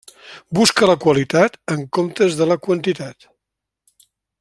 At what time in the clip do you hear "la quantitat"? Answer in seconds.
2.53-3.33